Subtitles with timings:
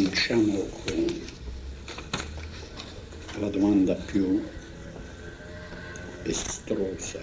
[0.00, 1.20] cominciamo con
[3.38, 4.42] la domanda più
[6.22, 7.20] estrosa,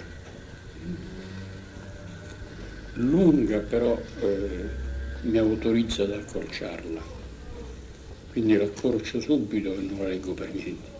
[2.93, 4.69] lunga però eh,
[5.21, 7.01] mi autorizza ad accorciarla,
[8.31, 10.95] quindi l'accorcio subito e non la leggo per niente.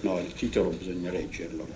[0.00, 1.66] No, il titolo bisogna leggerlo.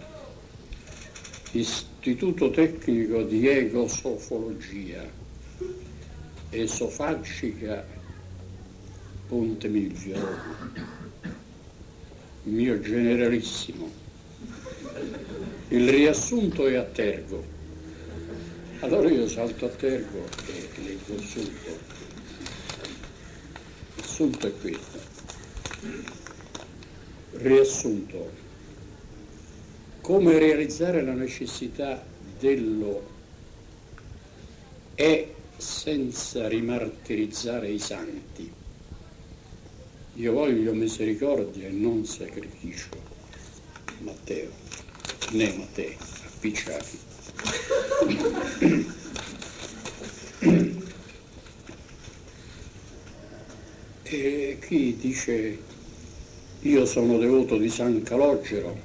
[1.53, 5.18] Istituto Tecnico di Egosofologia,
[6.51, 7.85] Esofagica,
[9.27, 10.17] Ponte Milvio,
[12.45, 13.91] mio generalissimo.
[15.69, 17.45] Il riassunto è a tergo.
[18.81, 21.79] Allora io salto a tergo e leggo subito.
[23.97, 24.99] Il assunto è questo.
[27.33, 28.31] Riassunto.
[30.01, 32.03] Come realizzare la necessità
[32.39, 33.17] dello
[34.95, 38.51] è senza rimartirizzare i santi.
[40.15, 42.89] Io voglio misericordia e non sacrificio.
[43.99, 44.51] Matteo,
[45.33, 46.99] né Matteo, appicciati.
[54.05, 55.59] E chi dice
[56.63, 58.77] io sono devoto di San Calogero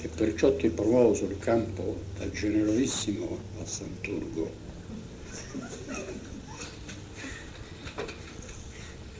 [0.00, 4.61] e perciò ti promuovo sul campo dal generosissimo a Sant'Urgo.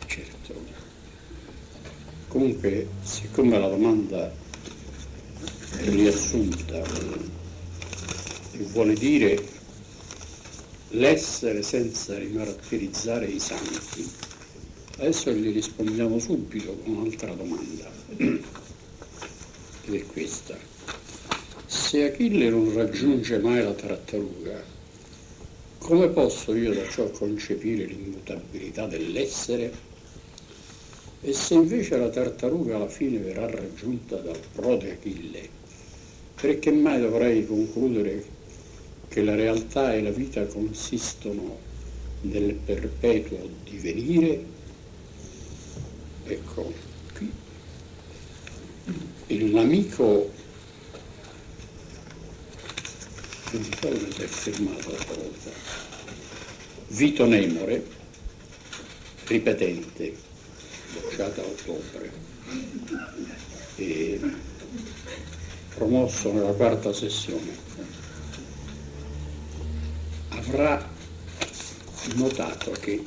[0.07, 0.65] Certo.
[2.29, 4.33] Comunque, siccome la domanda
[5.77, 6.83] è riassunta
[8.73, 9.43] vuole dire
[10.91, 14.31] l'essere senza rimartirizzare i santi,
[14.99, 18.41] Adesso gli rispondiamo subito con un'altra domanda, ed
[19.95, 20.57] è questa.
[21.67, 24.63] Se Achille non raggiunge mai la tartaruga,
[25.83, 29.91] come posso io da ciò concepire l'immutabilità dell'essere?
[31.21, 35.49] E se invece la tartaruga alla fine verrà raggiunta dal prode Achille,
[36.41, 38.25] perché mai dovrei concludere
[39.09, 41.59] che la realtà e la vita consistono
[42.23, 44.53] nel perpetuo divenire
[46.25, 46.73] Ecco,
[47.15, 47.31] qui
[49.51, 50.31] l'amico,
[53.59, 55.51] non si è firmato l'altra volta,
[56.89, 57.87] Vito Nemore,
[59.27, 60.17] ripetente,
[60.93, 62.13] bocciata a ottobre,
[65.75, 67.57] promosso nella quarta sessione,
[70.29, 70.91] avrà
[72.15, 73.03] notato che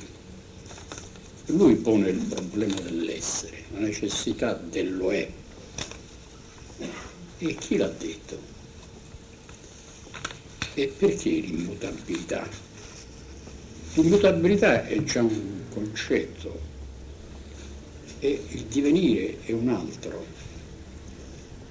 [1.46, 5.28] lui pone il problema dell'essere, la necessità dello è.
[7.38, 8.55] E chi l'ha detto?
[10.78, 12.46] E perché l'immutabilità?
[13.94, 16.60] L'immutabilità è già un concetto
[18.20, 20.22] e il divenire è un altro.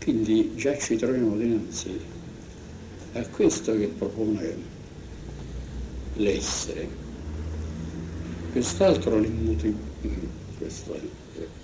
[0.01, 1.99] Quindi già ci troviamo dinanzi
[3.13, 4.55] a questo che propone
[6.13, 7.03] l'essere
[8.51, 9.75] quest'altro l'immuti,
[10.57, 10.97] questo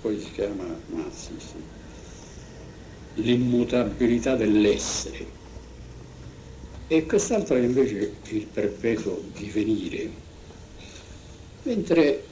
[0.00, 3.22] poi si chiama Massi, sì.
[3.22, 5.41] l'immutabilità dell'essere
[6.94, 10.10] e quest'altro è invece il perpetuo divenire,
[11.62, 12.24] mentre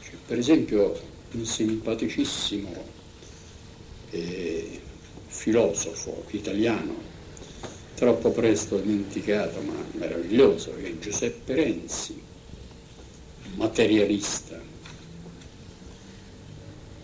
[0.00, 0.96] c'è per esempio
[1.32, 2.84] un simpaticissimo
[4.10, 4.80] eh,
[5.26, 6.94] filosofo italiano
[7.96, 12.22] troppo presto dimenticato, ma meraviglioso, che è Giuseppe Renzi,
[13.56, 14.62] materialista,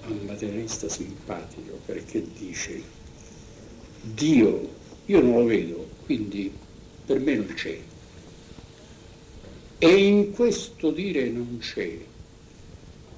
[0.06, 2.95] un materialista simpatico, perché dice,
[4.14, 4.68] Dio,
[5.06, 6.52] io non lo vedo, quindi
[7.04, 7.78] per me non c'è.
[9.78, 11.96] E in questo dire non c'è,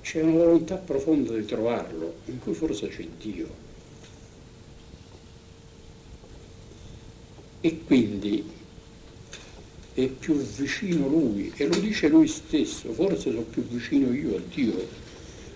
[0.02, 3.66] c'è una volontà profonda di trovarlo, in cui forse c'è Dio.
[7.60, 8.44] e quindi
[9.94, 14.40] è più vicino lui e lo dice lui stesso, forse sono più vicino io a
[14.54, 14.86] Dio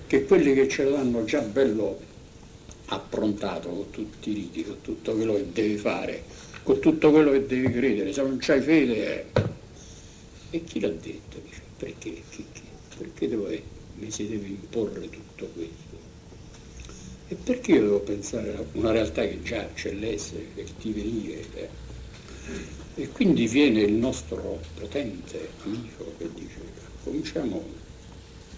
[0.06, 2.10] che quelli che ce l'hanno già bello
[2.86, 6.24] approntato con tutti i riti, con tutto quello che devi fare,
[6.62, 9.50] con tutto quello che devi credere, se non c'hai fede eh.
[10.50, 11.38] E chi l'ha detto?
[11.42, 12.22] Dice, perché?
[12.30, 12.62] Chi, chi?
[12.98, 13.62] Perché devo, eh,
[13.96, 15.96] mi si deve imporre tutto questo?
[17.28, 21.44] E perché io devo pensare a una realtà che già c'è l'essere, che ti venire?
[21.54, 21.68] Eh?
[22.96, 26.58] E quindi viene il nostro potente amico che dice,
[27.02, 27.64] cominciamo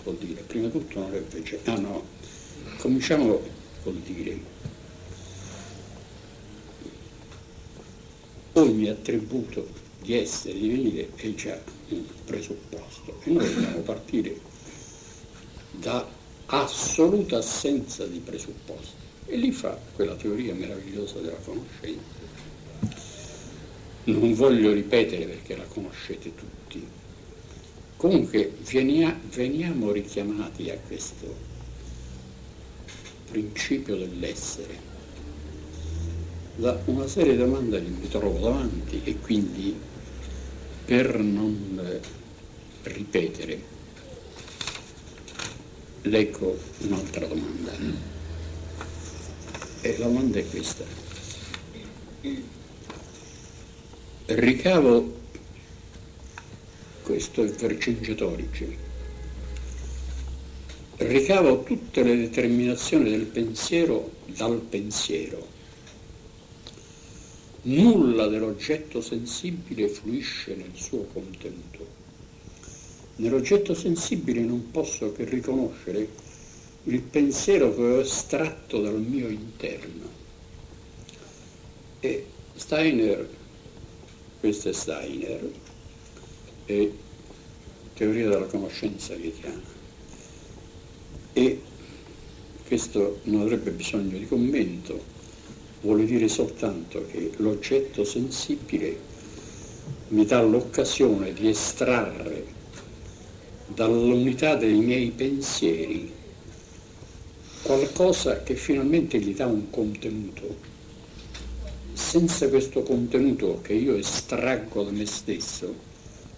[0.02, 2.04] col dire, prima di tutto non è vegetariano, ah no,
[2.78, 3.40] cominciamo
[3.84, 4.40] col dire,
[8.54, 9.68] ogni attributo
[10.00, 13.20] di essere, di venire, è già un presupposto.
[13.22, 14.40] E noi dobbiamo partire
[15.70, 16.06] da
[16.46, 19.02] assoluta assenza di presupposti.
[19.26, 22.22] E lì fa quella teoria meravigliosa della conoscenza.
[24.04, 26.86] Non voglio ripetere perché la conoscete tutti.
[27.96, 31.52] Comunque veniamo richiamati a questo
[33.34, 34.78] principio dell'essere
[36.54, 39.76] da una serie di domande che mi trovo davanti e quindi
[40.84, 42.00] per non
[42.82, 43.72] ripetere
[46.02, 47.72] leggo un'altra domanda.
[49.80, 50.84] E la domanda è questa.
[54.26, 55.20] Ricavo,
[57.02, 58.83] questo è Vercingetorici,
[61.06, 65.52] ricavo tutte le determinazioni del pensiero dal pensiero
[67.64, 72.02] nulla dell'oggetto sensibile fluisce nel suo contenuto.
[73.16, 76.08] Nell'oggetto sensibile non posso che riconoscere
[76.84, 80.22] il pensiero che ho estratto dal mio interno.
[82.00, 83.28] E Steiner,
[84.40, 85.50] questo è Steiner,
[86.66, 86.90] è
[87.94, 89.82] teoria della conoscenza chiama.
[91.36, 91.60] E
[92.66, 95.02] questo non avrebbe bisogno di commento,
[95.80, 98.96] vuole dire soltanto che l'oggetto sensibile
[100.08, 102.46] mi dà l'occasione di estrarre
[103.66, 106.12] dall'unità dei miei pensieri
[107.62, 110.72] qualcosa che finalmente gli dà un contenuto.
[111.94, 115.74] Senza questo contenuto che io estraggo da me stesso,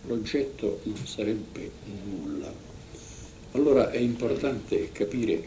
[0.07, 1.71] l'oggetto non sarebbe
[2.05, 2.66] nulla.
[3.57, 5.43] Allora è importante capire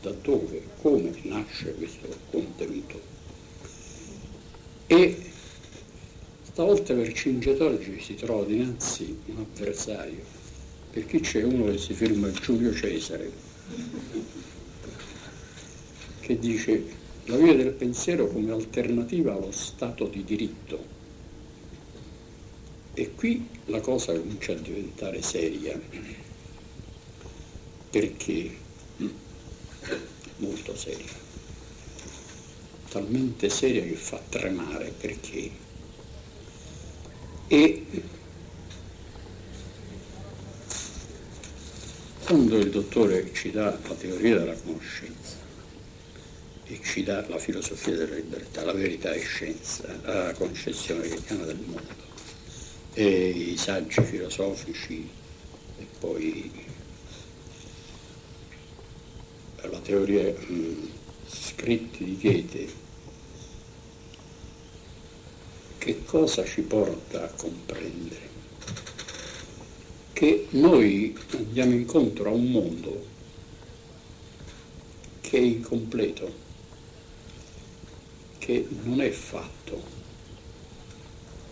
[0.00, 3.00] da dove, come nasce questo contenuto.
[4.88, 5.16] E
[6.42, 10.24] stavolta per Cingetorgi si trova dinanzi un avversario,
[10.90, 13.30] perché c'è uno che si firma Giulio Cesare,
[16.18, 16.84] che dice
[17.26, 20.84] la via del pensiero come alternativa allo Stato di diritto.
[22.94, 25.80] E qui la cosa comincia a diventare seria,
[27.92, 28.56] perché?
[30.36, 31.20] Molto seria.
[32.88, 35.50] Talmente seria che fa tremare perché?
[37.48, 37.86] E
[42.24, 45.36] quando il dottore ci dà la teoria della conoscenza
[46.64, 51.44] e ci dà la filosofia della libertà, la verità è scienza, la concezione che chiama
[51.44, 52.10] del mondo,
[52.94, 55.10] e i saggi filosofici
[55.78, 56.71] e poi
[59.68, 60.88] la teoria mh,
[61.26, 62.82] scritti di Goethe
[65.82, 68.30] che cosa ci porta a comprendere?
[70.12, 73.04] Che noi andiamo incontro a un mondo
[75.22, 76.32] che è incompleto,
[78.38, 79.82] che non è fatto.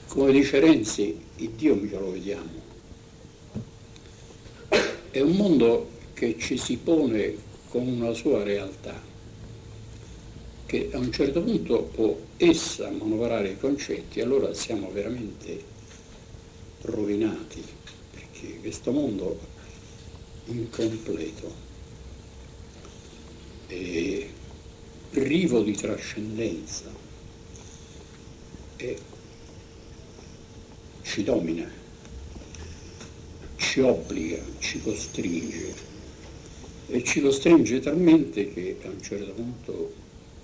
[0.06, 2.68] Come dice Renzi, il Dio mica lo vediamo.
[5.10, 7.36] È un mondo che ci si pone
[7.70, 9.00] con una sua realtà
[10.66, 15.62] che a un certo punto può essa manovrare i concetti, allora siamo veramente
[16.82, 17.62] rovinati,
[18.12, 19.38] perché questo mondo
[20.46, 21.54] incompleto
[23.68, 24.30] e
[25.10, 26.90] privo di trascendenza
[28.76, 28.98] e
[31.02, 31.68] ci domina,
[33.56, 35.89] ci obbliga, ci costringe
[36.90, 39.94] e ci costringe talmente che a un certo punto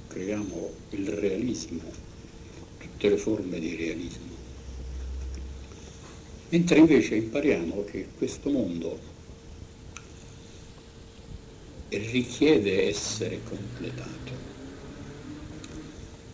[0.06, 1.82] creiamo il realismo,
[2.78, 4.34] tutte le forme di realismo.
[6.50, 8.98] Mentre invece impariamo che questo mondo
[11.88, 14.32] richiede essere completato,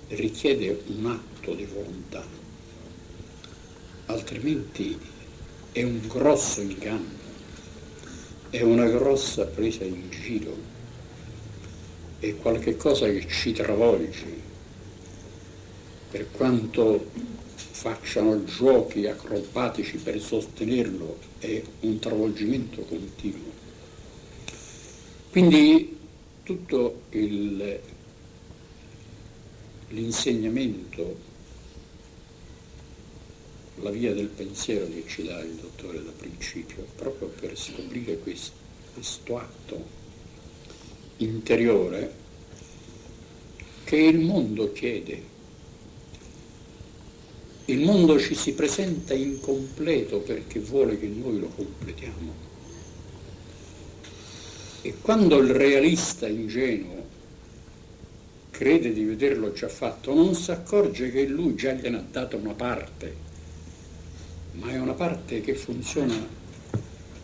[0.09, 2.27] richiede un atto di volontà,
[4.07, 4.99] altrimenti
[5.73, 7.22] è un grosso inganno,
[8.53, 10.55] è una grossa presa in giro
[12.19, 14.27] è qualcosa che ci travolge,
[16.11, 17.07] per quanto
[17.55, 23.51] facciano giochi acrobatici per sostenerlo, è un travolgimento continuo.
[25.31, 25.99] Quindi
[26.43, 27.05] tutto
[29.89, 31.17] l'insegnamento,
[33.77, 38.57] la via del pensiero che ci dà il dottore da principio, proprio per scoprire questo,
[38.93, 40.01] questo atto
[41.19, 42.21] interiore
[43.85, 45.31] che il mondo chiede.
[47.67, 52.51] il mondo ci si presenta incompleto perché vuole che noi lo completiamo.
[54.83, 57.07] E quando il realista ingenuo
[58.51, 62.55] crede di vederlo già fatto, non si accorge che lui già gliene ha dato una
[62.55, 63.22] parte,
[64.53, 66.15] ma è una parte che funziona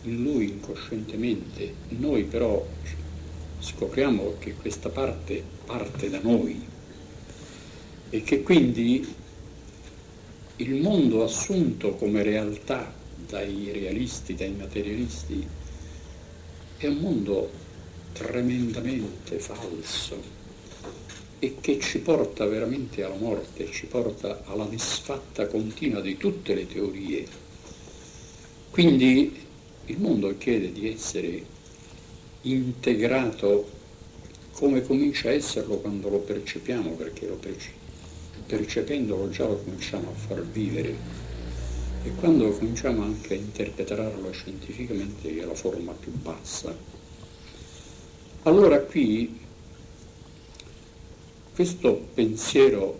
[0.03, 1.75] in lui incoscientemente.
[1.89, 2.65] Noi però
[3.59, 6.65] scopriamo che questa parte parte da noi
[8.09, 9.15] e che quindi
[10.55, 12.91] il mondo assunto come realtà
[13.27, 15.47] dai realisti, dai materialisti,
[16.77, 17.51] è un mondo
[18.13, 20.38] tremendamente falso
[21.39, 26.67] e che ci porta veramente alla morte, ci porta alla disfatta continua di tutte le
[26.67, 27.25] teorie.
[28.69, 29.47] Quindi
[29.85, 31.43] il mondo chiede di essere
[32.41, 33.77] integrato
[34.51, 37.71] come comincia a esserlo quando lo percepiamo, perché lo perce-
[38.45, 41.17] percependolo già lo cominciamo a far vivere
[42.01, 46.73] e quando cominciamo anche a interpretarlo scientificamente è la forma più bassa.
[48.43, 49.47] Allora qui
[51.59, 52.97] questo pensiero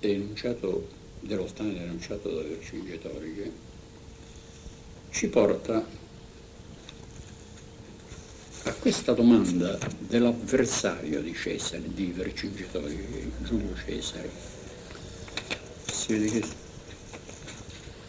[0.00, 0.88] enunciato
[1.20, 3.52] dello Stein enunciato da Vercingetorige
[5.10, 5.86] ci porta
[8.62, 14.30] a questa domanda dell'avversario di Cesare, di Vercingetorige, Giulio Cesare.
[15.92, 16.44] Si vede che,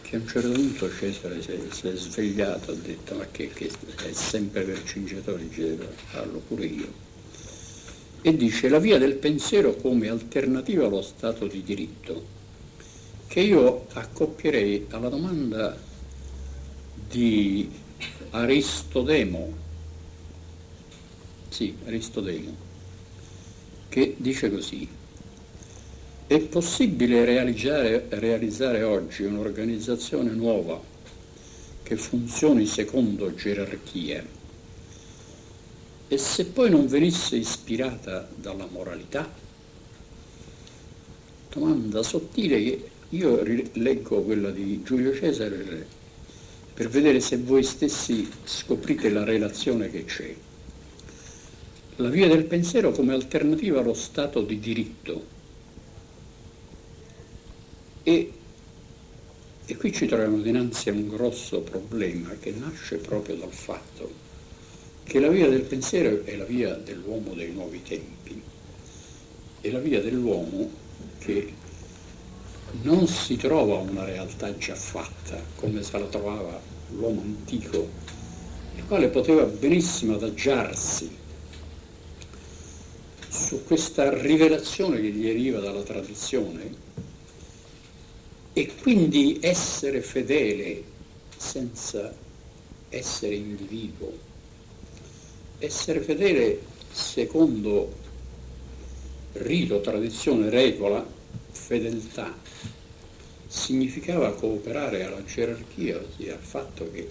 [0.00, 4.12] che a un certo punto Cesare si è, svegliato, ha detto ma che, che è
[4.14, 5.76] sempre Vercingetorige,
[6.08, 7.10] farlo pure io
[8.22, 12.24] e dice la via del pensiero come alternativa allo Stato di diritto,
[13.26, 15.76] che io accoppierei alla domanda
[17.08, 17.68] di
[18.30, 19.52] Aristodemo,
[21.48, 22.54] sì, Aristodemo,
[23.88, 24.88] che dice così,
[26.28, 30.80] è possibile realizzare, realizzare oggi un'organizzazione nuova
[31.82, 34.40] che funzioni secondo gerarchie
[36.12, 39.26] e se poi non venisse ispirata dalla moralità?
[41.50, 43.42] Domanda sottile che io
[43.72, 45.86] leggo quella di Giulio Cesare
[46.74, 50.34] per vedere se voi stessi scoprite la relazione che c'è.
[51.96, 55.24] La via del pensiero come alternativa allo Stato di diritto.
[58.02, 58.32] E,
[59.64, 64.21] e qui ci troviamo dinanzi a un grosso problema che nasce proprio dal fatto
[65.04, 68.40] che la via del pensiero è la via dell'uomo dei nuovi tempi,
[69.60, 70.70] è la via dell'uomo
[71.18, 71.52] che
[72.82, 77.90] non si trova una realtà già fatta come se la trovava l'uomo antico,
[78.76, 81.18] il quale poteva benissimo adagiarsi
[83.28, 86.74] su questa rivelazione che gli arriva dalla tradizione
[88.52, 90.82] e quindi essere fedele
[91.36, 92.14] senza
[92.88, 94.30] essere individuo
[95.64, 97.92] essere fedele secondo
[99.34, 101.06] rito, tradizione, regola,
[101.50, 102.34] fedeltà,
[103.46, 107.08] significava cooperare alla gerarchia, ossia al fatto che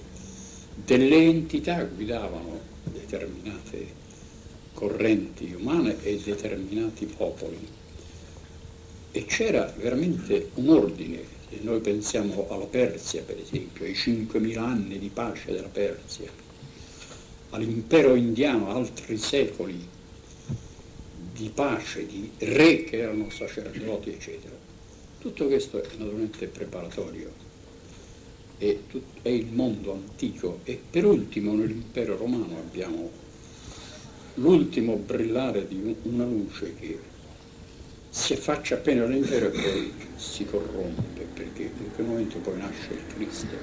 [0.76, 4.00] delle entità guidavano determinate
[4.74, 7.80] correnti umane e determinati popoli.
[9.14, 15.00] E c'era veramente un ordine, se noi pensiamo alla Persia per esempio, ai 5.000 anni
[15.00, 16.41] di pace della Persia,
[17.52, 19.88] all'impero indiano altri secoli
[21.34, 24.56] di pace, di re che erano sacerdoti, eccetera.
[25.20, 27.32] Tutto questo è naturalmente preparatorio,
[28.58, 28.76] è,
[29.22, 33.10] è il mondo antico e per ultimo nell'impero romano abbiamo
[34.36, 37.00] l'ultimo brillare di una luce che
[38.10, 43.14] si affaccia appena all'impero e poi si corrompe perché in quel momento poi nasce il
[43.14, 43.56] Cristo.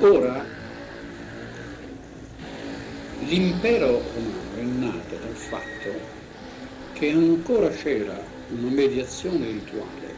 [0.00, 0.61] Ora
[3.24, 6.00] L'impero romano è nato dal fatto
[6.92, 10.16] che ancora c'era una mediazione rituale,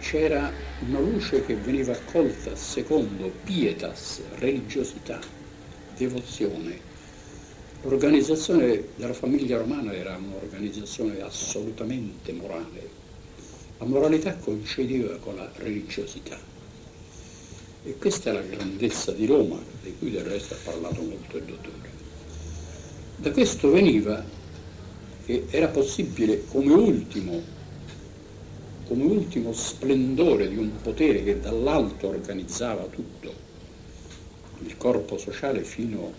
[0.00, 5.20] c'era una luce che veniva accolta secondo pietas, religiosità,
[5.94, 6.80] devozione.
[7.82, 12.88] L'organizzazione della famiglia romana era un'organizzazione assolutamente morale.
[13.78, 16.53] La moralità coincideva con la religiosità.
[17.86, 21.44] E questa è la grandezza di Roma, di cui del resto ha parlato molto il
[21.44, 21.90] dottore.
[23.16, 24.24] Da questo veniva
[25.26, 27.42] che era possibile come ultimo,
[28.86, 33.32] come ultimo splendore di un potere che dall'alto organizzava tutto,
[34.60, 36.10] il corpo sociale fino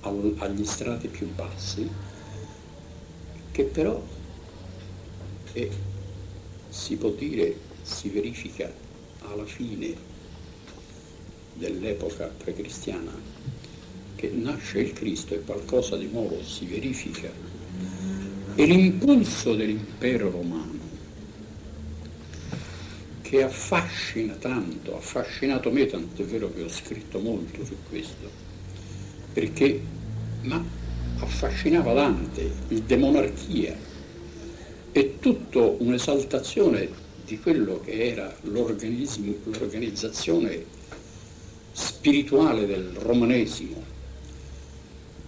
[0.00, 1.88] al, agli strati più bassi,
[3.50, 4.02] che però
[5.52, 5.68] è
[6.68, 8.70] si può dire si verifica
[9.22, 10.07] alla fine
[11.58, 13.12] dell'epoca precristiana,
[14.14, 17.30] che nasce il Cristo e qualcosa di nuovo si verifica,
[18.54, 20.76] e l'impulso dell'impero romano
[23.20, 28.30] che affascina tanto, ha affascinato me, tant'è vero che ho scritto molto su questo,
[29.34, 29.80] perché
[30.42, 30.64] ma
[31.18, 33.76] affascinava Dante, il demonarchia,
[34.90, 36.88] e tutto un'esaltazione
[37.24, 40.77] di quello che era l'organizzazione
[41.78, 43.84] spirituale del romanesimo.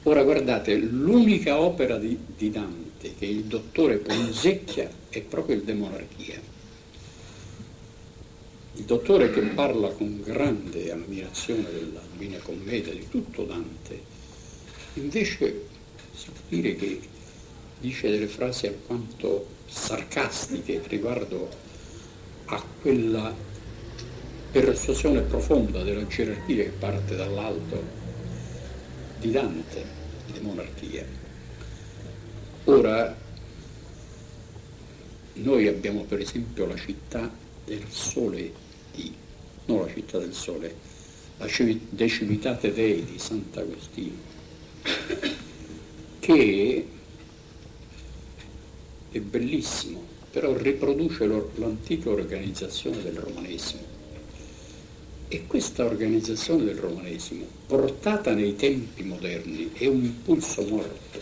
[0.04, 6.50] Ora guardate, l'unica opera di, di Dante che il dottore Ponzecchia è proprio il demonarchia
[8.80, 14.00] il dottore che parla con grande ammirazione della Divina Commedia, di tutto Dante,
[14.94, 15.66] invece
[16.14, 17.00] si può dire che
[17.78, 21.48] dice delle frasi alquanto sarcastiche riguardo
[22.46, 23.34] a quella
[24.50, 27.82] persuasione profonda della gerarchia che parte dall'alto
[29.18, 29.84] di Dante,
[30.32, 31.06] di monarchia.
[32.64, 33.16] Ora,
[35.34, 37.30] noi abbiamo per esempio la città
[37.64, 38.52] del sole
[38.92, 39.14] di,
[39.66, 40.74] non la città del sole,
[41.38, 41.46] la
[41.88, 44.16] De Civitate Dei di Sant'Agostino,
[46.18, 46.86] che
[49.10, 53.89] è bellissimo, però riproduce l'antica organizzazione del romanesimo.
[55.32, 61.20] E questa organizzazione del romanesimo, portata nei tempi moderni, è un impulso morto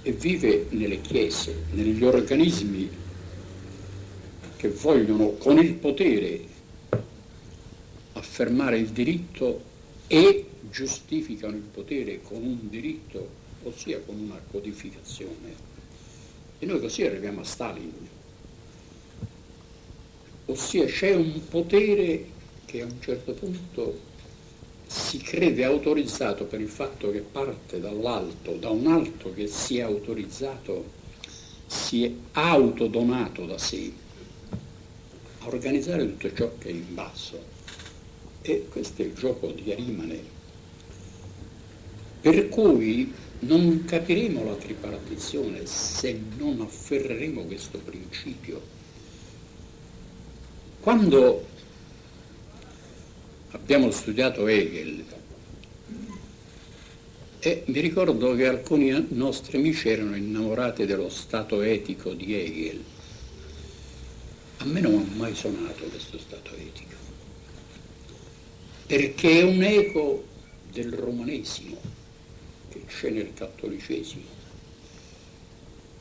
[0.00, 2.88] e vive nelle chiese, negli organismi
[4.56, 6.40] che vogliono con il potere
[8.12, 9.62] affermare il diritto
[10.06, 13.28] e giustificano il potere con un diritto,
[13.64, 15.54] ossia con una codificazione.
[16.58, 17.92] E noi così arriviamo a Stalin.
[20.46, 22.32] Ossia c'è un potere
[22.74, 24.00] che a un certo punto
[24.88, 29.82] si crede autorizzato per il fatto che parte dall'alto, da un alto che si è
[29.82, 30.84] autorizzato,
[31.66, 33.92] si è autodonato da sé
[35.38, 37.52] a organizzare tutto ciò che è in basso.
[38.42, 40.32] E questo è il gioco di Arimane.
[42.22, 48.60] Per cui non capiremo la tripartizione se non afferreremo questo principio.
[50.80, 51.52] Quando
[53.54, 55.04] abbiamo studiato Hegel,
[57.38, 62.82] e mi ricordo che alcuni nostri amici erano innamorati dello stato etico di Hegel.
[64.58, 66.96] A me non ha mai suonato questo stato etico,
[68.86, 70.24] perché è un eco
[70.70, 71.78] del romanesimo
[72.70, 74.42] che c'è nel cattolicesimo.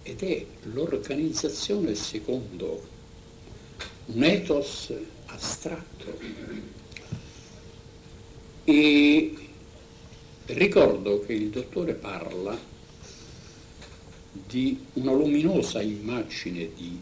[0.03, 2.87] Ed è l'organizzazione secondo
[4.05, 4.93] un ethos
[5.25, 6.72] astratto.
[8.65, 9.35] E
[10.45, 12.57] ricordo che il dottore parla
[14.31, 16.99] di una luminosa immagine di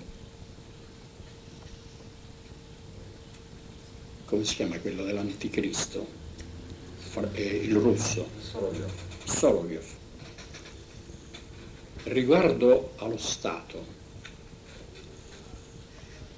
[4.25, 6.07] come si chiama quello dell'anticristo,
[7.33, 8.29] il russo,
[9.25, 9.83] Soloviev,
[12.03, 13.85] riguardo allo Stato,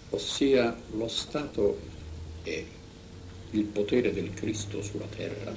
[0.09, 1.79] ossia lo Stato
[2.41, 2.65] è
[3.53, 5.53] il potere del Cristo sulla terra,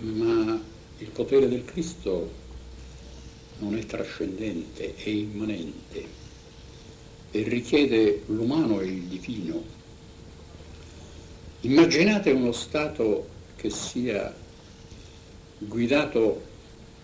[0.00, 0.60] ma
[0.98, 2.32] il potere del Cristo
[3.58, 6.24] non è trascendente, è immanente
[7.30, 9.74] e richiede l'umano e il divino
[11.66, 14.32] Immaginate uno Stato che sia
[15.58, 16.44] guidato,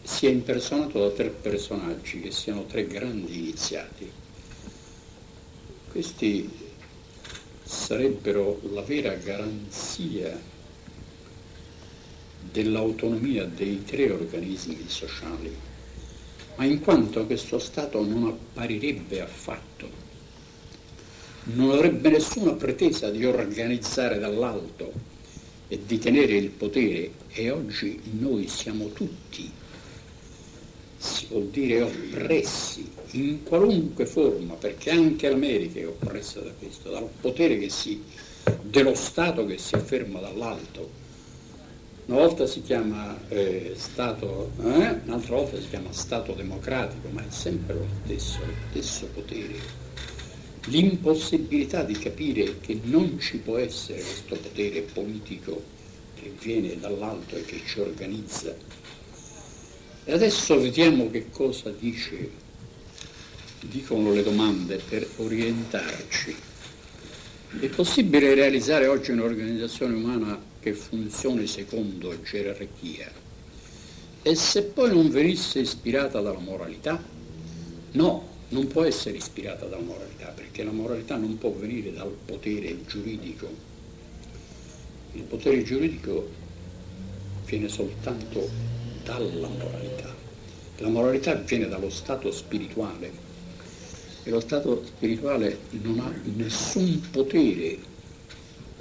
[0.04, 4.08] sia impersonato da tre personaggi, che siano tre grandi iniziati.
[5.90, 6.48] Questi
[7.72, 10.38] sarebbero la vera garanzia
[12.52, 15.56] dell'autonomia dei tre organismi sociali,
[16.56, 20.10] ma in quanto questo Stato non apparirebbe affatto
[21.44, 24.92] non avrebbe nessuna pretesa di organizzare dall'alto
[25.66, 29.50] e di tenere il potere e oggi noi siamo tutti,
[31.02, 37.08] si può dire, oppressi in qualunque forma, perché anche l'America è oppressa da questo, dal
[37.20, 38.00] potere si,
[38.62, 41.00] dello Stato che si afferma dall'alto.
[42.06, 45.00] Una volta si chiama eh, Stato, eh?
[45.04, 49.80] un'altra volta si chiama Stato democratico, ma è sempre lo stesso, lo stesso potere
[50.66, 55.60] l'impossibilità di capire che non ci può essere questo potere politico
[56.14, 58.54] che viene dall'alto e che ci organizza.
[60.04, 62.30] E adesso vediamo che cosa dice
[63.60, 66.34] dicono le domande per orientarci.
[67.60, 73.12] È possibile realizzare oggi un'organizzazione umana che funzioni secondo gerarchia?
[74.22, 77.00] E se poi non venisse ispirata dalla moralità?
[77.92, 82.84] No, non può essere ispirata dalla moralità, perché la moralità non può venire dal potere
[82.86, 83.48] giuridico.
[85.12, 86.28] Il potere giuridico
[87.44, 88.71] viene soltanto
[89.02, 90.14] dalla moralità.
[90.78, 93.10] La moralità viene dallo stato spirituale
[94.24, 97.78] e lo stato spirituale non ha nessun potere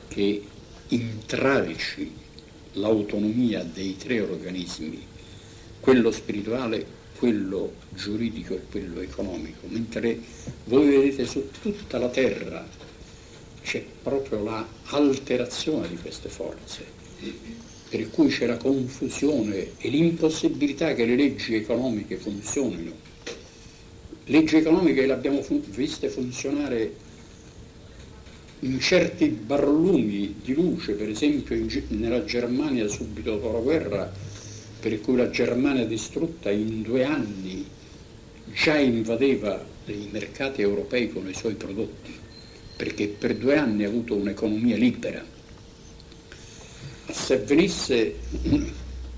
[0.08, 0.44] che
[0.90, 2.12] intravici
[2.74, 5.06] l'autonomia dei tre organismi,
[5.80, 6.86] quello spirituale,
[7.18, 10.20] quello giuridico e quello economico, mentre
[10.66, 12.66] voi vedete su tutta la terra
[13.64, 16.86] c'è proprio l'alterazione di queste forze,
[17.92, 22.94] per cui c'è la confusione e l'impossibilità che le leggi economiche funzionino.
[24.28, 26.96] Leggi economiche le abbiamo fun- viste funzionare
[28.60, 34.14] in certi barlumi di luce, per esempio in, nella Germania subito dopo la guerra
[34.80, 37.68] per cui la Germania distrutta in due anni
[38.46, 42.16] già invadeva i mercati europei con i suoi prodotti,
[42.78, 45.40] perché per due anni ha avuto un'economia libera.
[47.12, 48.16] Se venisse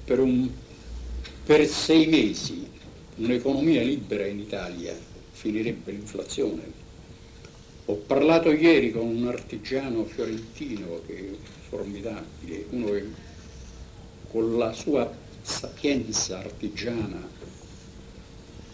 [0.04, 0.50] per, un,
[1.46, 2.68] per sei mesi
[3.16, 4.96] un'economia libera in Italia,
[5.32, 6.82] finirebbe l'inflazione.
[7.86, 13.06] Ho parlato ieri con un artigiano fiorentino che è formidabile, uno che
[14.32, 17.22] con la sua sapienza artigiana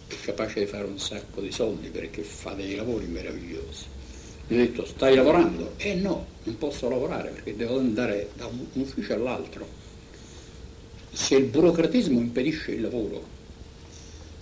[0.06, 3.84] è capace di fare un sacco di soldi perché fa dei lavori meravigliosi.
[4.46, 5.74] Gli ho detto stai lavorando?
[5.76, 9.78] Eh no, non posso lavorare perché devo andare da un ufficio all'altro.
[11.12, 13.38] Se il burocratismo impedisce il lavoro,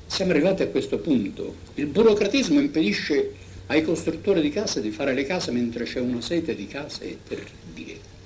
[0.07, 3.35] siamo arrivati a questo punto, il burocratismo impedisce
[3.67, 8.17] ai costruttori di case di fare le case mentre c'è una sete di case terribile.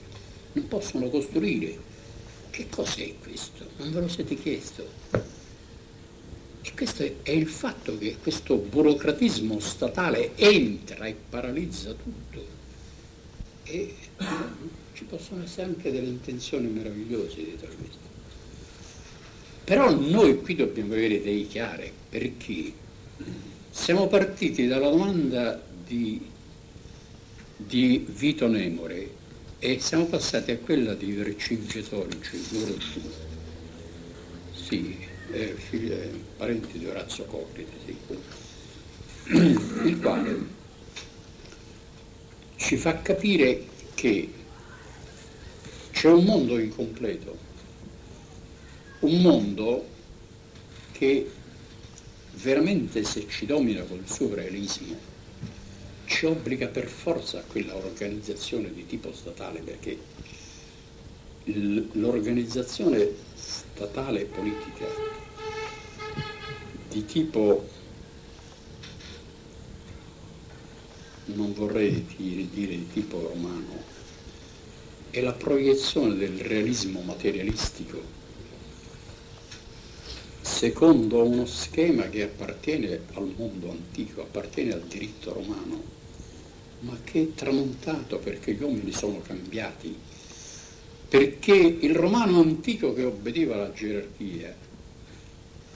[0.53, 1.91] Non possono costruire
[2.51, 3.67] che cos'è questo?
[3.79, 4.87] Non ve lo siete chiesto?
[6.65, 12.52] E questo è il fatto che questo burocratismo statale entra e paralizza tutto.
[13.65, 13.95] E
[14.93, 18.11] ci possono essere anche delle intenzioni meravigliose dietro questo.
[19.65, 22.73] Però noi qui dobbiamo avere idee chiare, perché
[23.71, 26.21] siamo partiti dalla domanda di,
[27.57, 29.21] di Vito Nemore
[29.59, 33.31] e siamo passati a quella di Vercingetorgi, loro due.
[34.53, 34.99] Sì,
[35.31, 37.97] è figlio, è parente di Orazio Coccite, sì.
[39.87, 40.61] il quale
[42.63, 44.33] ci fa capire che
[45.91, 47.37] c'è un mondo incompleto,
[49.01, 49.87] un mondo
[50.93, 51.29] che
[52.35, 54.97] veramente se ci domina col suo realismo
[56.07, 59.99] ci obbliga per forza a quella organizzazione di tipo statale perché
[61.93, 64.87] l'organizzazione statale e politica
[66.89, 67.69] di tipo
[71.27, 74.01] non vorrei dire, dire di tipo romano
[75.11, 78.21] è la proiezione del realismo materialistico.
[80.41, 86.01] Secondo uno schema che appartiene al mondo antico, appartiene al diritto romano
[86.83, 89.97] ma che è tramontato perché gli uomini sono cambiati,
[91.09, 94.55] perché il romano antico che obbediva alla gerarchia,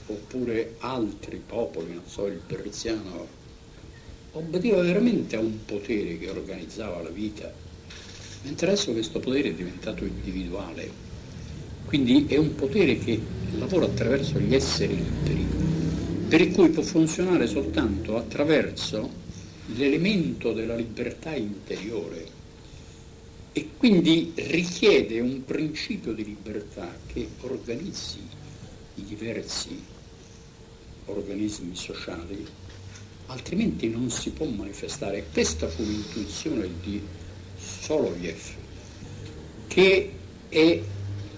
[0.07, 3.27] oppure altri popoli, non so, il persiano,
[4.37, 7.51] obbediva veramente a un potere che organizzava la vita,
[8.43, 10.89] mentre adesso questo potere è diventato individuale,
[11.85, 13.19] quindi è un potere che
[13.57, 15.45] lavora attraverso gli esseri liberi,
[16.27, 19.09] per cui può funzionare soltanto attraverso
[19.75, 22.35] l'elemento della libertà interiore.
[23.53, 28.19] E quindi richiede un principio di libertà che organizzi
[28.95, 29.83] i diversi
[31.05, 32.45] organismi sociali,
[33.27, 35.25] altrimenti non si può manifestare.
[35.31, 37.01] Questa fu l'intuizione di
[37.57, 38.39] Soloviev,
[39.67, 40.11] che
[40.49, 40.81] è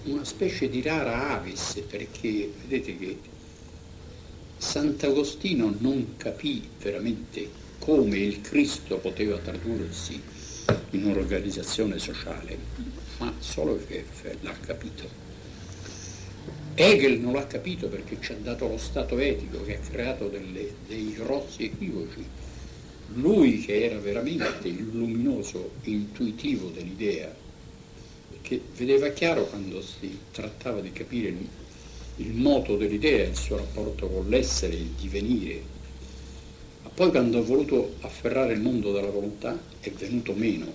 [0.04, 3.18] una specie di rara avis, perché vedete che
[4.56, 7.48] Sant'Agostino non capì veramente
[7.78, 10.20] come il Cristo poteva tradursi
[10.90, 12.58] in un'organizzazione sociale,
[13.18, 15.29] ma solo Hegel l'ha capito.
[16.82, 20.72] Hegel non l'ha capito perché ci ha dato lo stato etico che ha creato delle,
[20.86, 22.24] dei grossi equivoci.
[23.16, 27.34] Lui che era veramente il luminoso intuitivo dell'idea,
[28.40, 31.34] che vedeva chiaro quando si trattava di capire
[32.16, 35.62] il, moto dell'idea, il suo rapporto con l'essere, il divenire,
[36.94, 40.72] Poi quando ha voluto afferrare il mondo della volontà è venuto meno.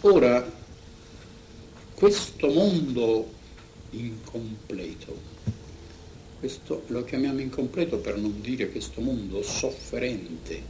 [0.00, 0.50] Ora,
[1.92, 3.34] questo mondo
[3.98, 5.20] incompleto,
[6.38, 10.62] questo lo chiamiamo incompleto per non dire questo mondo sofferente,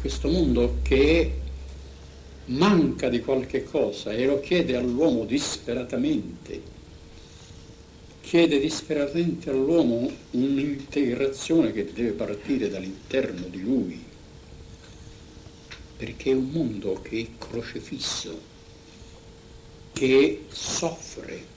[0.00, 1.44] questo mondo che
[2.46, 6.74] manca di qualche cosa e lo chiede all'uomo disperatamente.
[8.20, 14.02] Chiede disperatamente all'uomo un'integrazione che deve partire dall'interno di lui,
[15.96, 18.40] perché è un mondo che è crocefisso,
[19.92, 21.54] che soffre,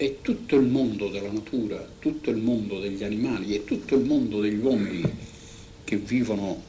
[0.00, 4.40] è tutto il mondo della natura, tutto il mondo degli animali e tutto il mondo
[4.40, 5.02] degli uomini
[5.84, 6.62] che vivono,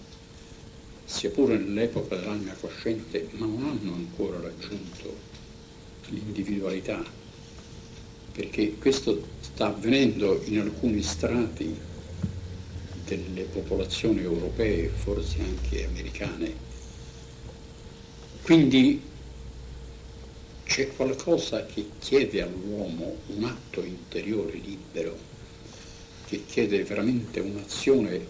[1.05, 5.15] sia pure nell'epoca dell'anima cosciente, ma non hanno ancora raggiunto
[6.09, 7.01] l'individualità
[8.33, 11.73] perché questo sta avvenendo in alcuni strati
[13.05, 16.53] delle popolazioni europee, forse anche americane.
[18.41, 19.01] Quindi
[20.71, 25.17] c'è qualcosa che chiede all'uomo un atto interiore libero,
[26.25, 28.25] che chiede veramente un'azione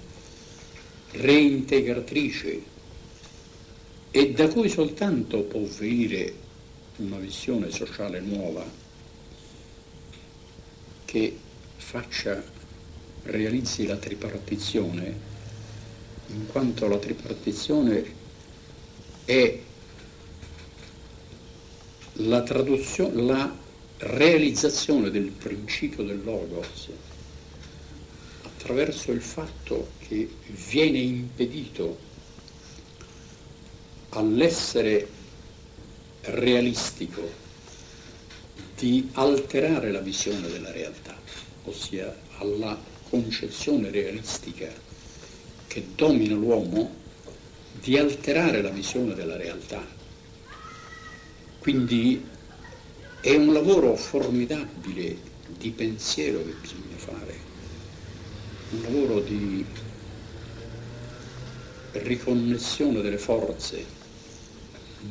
[1.11, 2.63] reintegratrice
[4.09, 6.33] e da cui soltanto può venire
[6.95, 8.65] una visione sociale nuova
[11.05, 11.37] che
[11.75, 12.43] faccia,
[13.21, 15.15] realizzi la tripartizione,
[16.29, 18.03] in quanto la tripartizione
[19.25, 19.59] è
[22.27, 22.43] la
[23.13, 23.57] la
[23.97, 26.89] realizzazione del principio del logos
[28.43, 30.29] attraverso il fatto che
[30.69, 31.97] viene impedito
[34.09, 35.07] all'essere
[36.21, 37.29] realistico
[38.75, 41.15] di alterare la visione della realtà,
[41.63, 42.79] ossia alla
[43.09, 44.67] concezione realistica
[45.67, 46.99] che domina l'uomo,
[47.79, 50.00] di alterare la visione della realtà.
[51.61, 52.27] Quindi
[53.19, 55.15] è un lavoro formidabile
[55.59, 57.39] di pensiero che bisogna fare,
[58.71, 59.63] un lavoro di
[61.91, 63.85] riconnessione delle forze,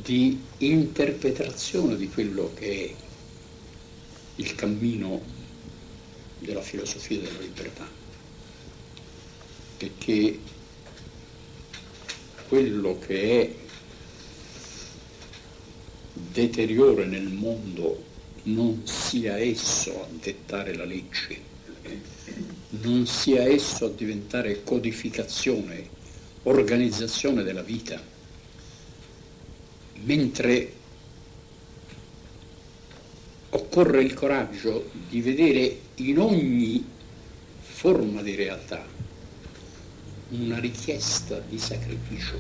[0.02, 2.94] di interpretazione di quello che è
[4.34, 5.22] il cammino
[6.40, 7.88] della filosofia della libertà,
[9.76, 10.36] perché
[12.48, 13.68] quello che è
[16.32, 18.04] deteriore nel mondo
[18.44, 21.48] non sia esso a dettare la legge,
[22.70, 25.88] non sia esso a diventare codificazione,
[26.44, 28.00] organizzazione della vita,
[30.02, 30.72] mentre
[33.50, 36.84] occorre il coraggio di vedere in ogni
[37.60, 38.86] forma di realtà
[40.30, 42.38] una richiesta di sacrificio,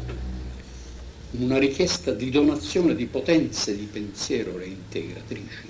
[1.32, 5.68] una richiesta di donazione di potenze di pensiero reintegratrici.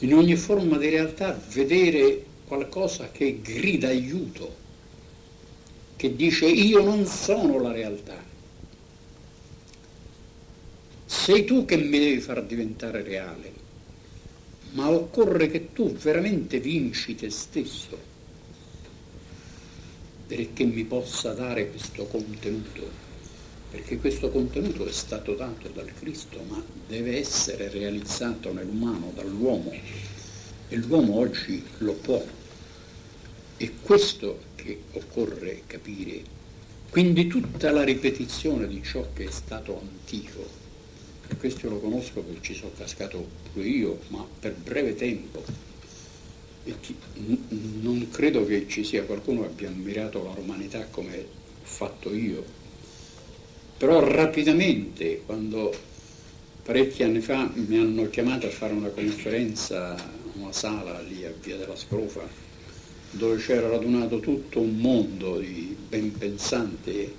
[0.00, 4.64] In ogni forma di realtà vedere qualcosa che grida aiuto,
[5.96, 8.22] che dice io non sono la realtà,
[11.06, 13.52] sei tu che mi devi far diventare reale,
[14.72, 18.14] ma occorre che tu veramente vinci te stesso
[20.26, 23.05] perché mi possa dare questo contenuto,
[23.76, 29.70] perché questo contenuto è stato dato dal Cristo, ma deve essere realizzato nell'umano, dall'uomo,
[30.68, 32.24] e l'uomo oggi lo può.
[33.58, 36.22] È questo che occorre capire.
[36.88, 40.48] Quindi tutta la ripetizione di ciò che è stato antico,
[41.28, 45.44] e questo lo conosco perché ci sono cascato pure io, ma per breve tempo.
[46.80, 51.24] Chi, n- non credo che ci sia qualcuno che abbia ammirato la romanità come ho
[51.62, 52.64] fatto io,
[53.76, 55.74] però rapidamente, quando
[56.62, 59.94] parecchi anni fa mi hanno chiamato a fare una conferenza,
[60.34, 62.26] una sala lì a Via della Scrofa,
[63.10, 67.14] dove c'era radunato tutto un mondo di ben pensanti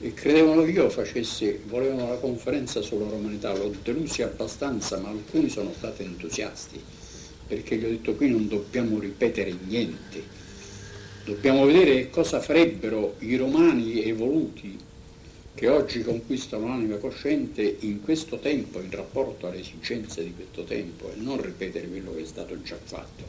[0.00, 5.48] e credevano che io facessi, volevano la conferenza sulla romanità, l'ho delusi abbastanza, ma alcuni
[5.48, 6.80] sono stati entusiasti,
[7.46, 10.22] perché gli ho detto qui non dobbiamo ripetere niente,
[11.24, 14.90] dobbiamo vedere cosa farebbero i romani evoluti
[15.54, 21.10] che oggi conquistano l'anima cosciente in questo tempo, in rapporto alle esigenze di questo tempo,
[21.10, 23.24] e non ripetere quello che è stato già fatto,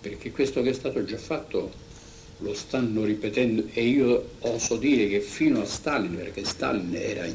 [0.00, 1.86] perché questo che è stato già fatto
[2.38, 7.26] lo stanno ripetendo e io oso dire che fino a Stalin, perché Stalin era,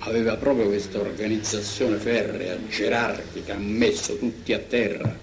[0.00, 5.18] aveva proprio questa organizzazione ferrea, gerarchica, ha messo tutti a terra,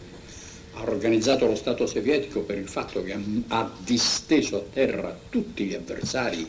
[0.73, 3.15] ha organizzato lo Stato sovietico per il fatto che
[3.47, 6.47] ha disteso a terra tutti gli avversari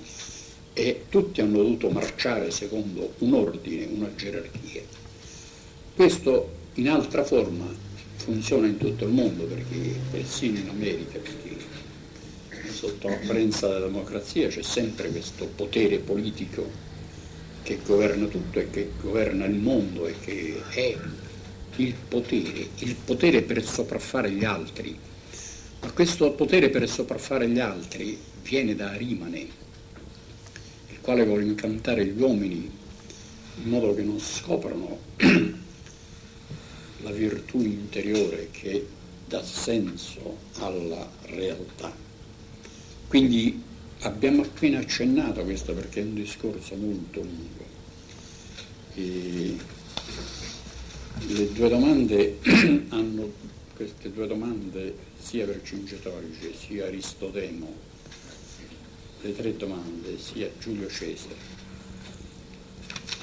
[0.78, 4.82] e tutti hanno dovuto marciare secondo un ordine, una gerarchia.
[5.96, 7.66] Questo in altra forma
[8.14, 11.56] funziona in tutto il mondo, perché persino in America, perché
[12.70, 16.70] sotto l'apparenza della democrazia c'è sempre questo potere politico
[17.64, 20.96] che governa tutto e che governa il mondo e che è
[21.74, 24.96] il potere, il potere per sopraffare gli altri.
[25.80, 29.48] Ma questo potere per sopraffare gli altri viene da Arimane, il
[31.08, 32.70] quale vuole incantare gli uomini
[33.62, 34.98] in modo che non scoprano
[37.00, 38.86] la virtù interiore che
[39.26, 41.90] dà senso alla realtà.
[43.08, 43.58] Quindi
[44.00, 47.64] abbiamo appena accennato questo perché è un discorso molto lungo.
[48.94, 49.56] E
[51.26, 52.38] le due domande
[52.90, 53.32] hanno,
[53.74, 57.87] queste due domande sia Vercingetorige sia Aristodemo,
[59.20, 61.56] le tre domande sia Giulio Cesare,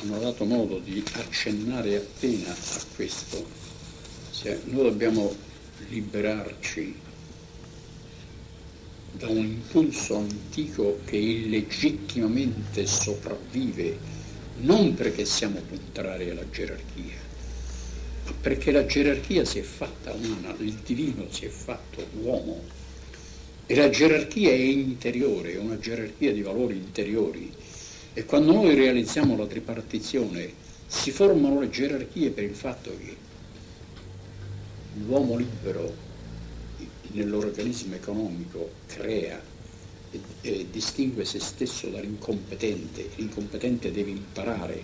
[0.01, 3.63] hanno dato modo di accennare appena a questo.
[4.29, 5.33] Se noi dobbiamo
[5.87, 6.99] liberarci
[9.13, 13.97] da un impulso antico che illegittimamente sopravvive,
[14.57, 17.17] non perché siamo contrari alla gerarchia,
[18.25, 22.74] ma perché la gerarchia si è fatta umana, il divino si è fatto uomo
[23.67, 27.51] e la gerarchia è interiore, è una gerarchia di valori interiori.
[28.13, 30.51] E quando noi realizziamo la tripartizione
[30.87, 33.15] si formano le gerarchie per il fatto che
[35.05, 35.93] l'uomo libero
[37.11, 39.41] nell'organismo economico crea
[40.11, 44.83] e, e distingue se stesso dall'incompetente, l'incompetente deve imparare,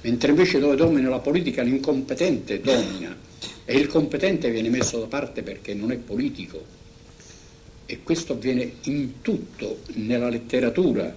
[0.00, 3.16] mentre invece dove domina la politica l'incompetente domina.
[3.64, 6.81] E il competente viene messo da parte perché non è politico.
[7.86, 11.14] E questo avviene in tutto, nella letteratura.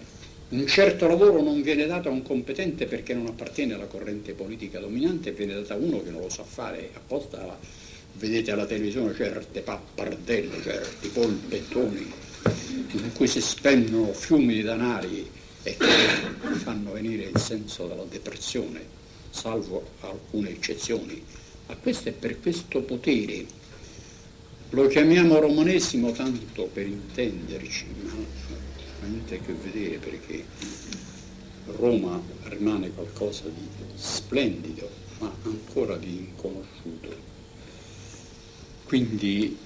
[0.47, 4.80] Un certo lavoro non viene dato a un competente perché non appartiene alla corrente politica
[4.80, 7.58] dominante, viene dato a uno che non lo sa fare apposta
[8.17, 12.13] vedete alla televisione certe pappardelle, certi polpettoni
[12.91, 15.30] in cui si spendono fiumi di danari
[15.63, 18.82] e che fanno venire il senso della depressione,
[19.32, 21.21] salvo alcune eccezioni.
[21.67, 23.45] Ma questo è per questo potere.
[24.71, 28.25] Lo chiamiamo romanesimo tanto per intenderci, ma non
[29.01, 30.43] ha niente a che vedere perché
[31.78, 37.15] Roma rimane qualcosa di splendido, ma ancora di inconosciuto.
[38.86, 39.58] Quindi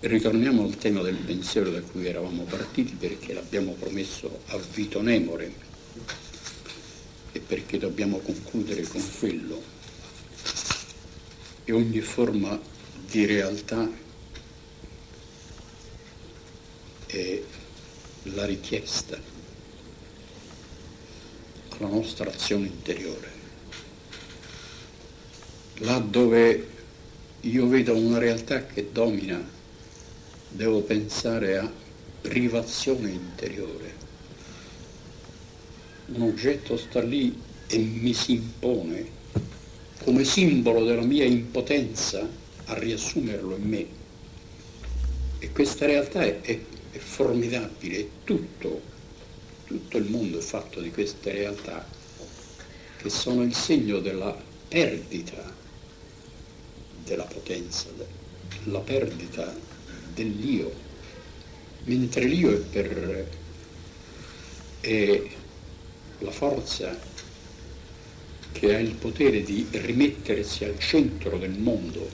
[0.00, 5.52] ritorniamo al tema del pensiero da cui eravamo partiti perché l'abbiamo promesso a Vito Nemore
[7.32, 9.75] e perché dobbiamo concludere con quello.
[11.66, 12.58] E ogni forma
[13.10, 13.90] di realtà
[17.06, 17.42] è
[18.22, 19.18] la richiesta
[21.78, 23.36] alla nostra azione interiore
[25.80, 26.68] là dove
[27.40, 29.42] io vedo una realtà che domina,
[30.48, 31.70] devo pensare a
[32.22, 33.94] privazione interiore.
[36.06, 39.15] Un oggetto sta lì e mi si impone
[40.06, 42.24] come simbolo della mia impotenza
[42.66, 43.86] a riassumerlo in me.
[45.40, 46.60] E questa realtà è, è,
[46.92, 48.82] è formidabile, tutto,
[49.64, 51.84] tutto il mondo è fatto di queste realtà
[52.98, 54.32] che sono il segno della
[54.68, 55.52] perdita
[57.02, 57.88] della potenza,
[58.66, 59.52] la perdita
[60.14, 60.72] dell'io,
[61.82, 63.28] mentre l'io è, per,
[64.82, 65.22] è
[66.20, 67.14] la forza
[68.58, 72.08] che ha il potere di rimettersi al centro del mondo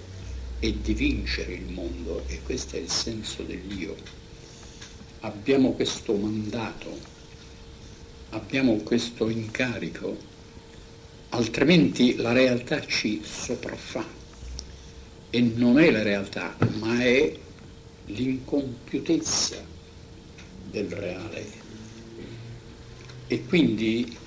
[0.58, 3.94] e di vincere il mondo e questo è il senso dell'io.
[5.20, 6.98] Abbiamo questo mandato,
[8.30, 10.16] abbiamo questo incarico,
[11.28, 14.04] altrimenti la realtà ci sopraffa
[15.30, 17.32] e non è la realtà, ma è
[18.06, 19.64] l'incompiutezza
[20.70, 21.60] del reale.
[23.28, 24.18] E quindi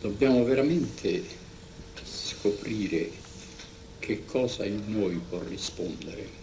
[0.00, 1.22] dobbiamo veramente
[2.02, 3.10] scoprire
[3.98, 6.38] che cosa in noi può rispondere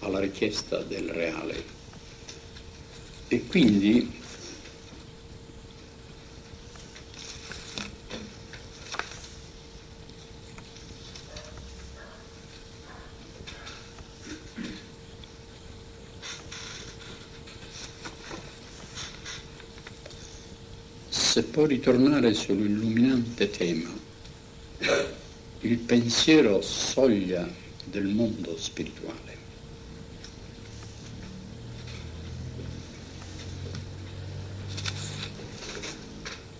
[0.00, 1.80] alla richiesta del reale.
[3.28, 4.20] E quindi
[21.32, 23.88] se può ritornare sull'illuminante tema
[25.60, 27.48] il pensiero soglia
[27.84, 29.30] del mondo spirituale.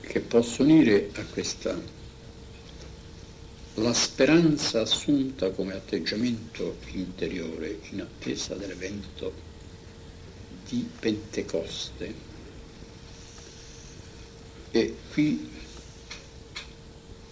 [0.03, 1.77] che posso unire a questa
[3.75, 9.33] la speranza assunta come atteggiamento interiore in attesa dell'evento
[10.69, 12.32] di Pentecoste.
[14.75, 15.51] E qui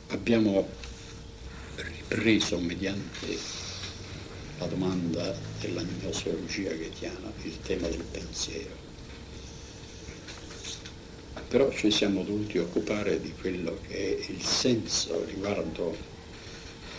[0.08, 0.68] abbiamo
[1.76, 3.38] ripreso mediante
[4.58, 8.76] la domanda della gnosologia ghetiana il tema del pensiero.
[11.48, 15.96] Però ci siamo dovuti occupare di quello che è il senso riguardo